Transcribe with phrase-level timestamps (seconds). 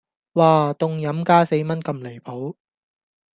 [0.33, 2.55] 嘩,凍飲加四蚊咁離譜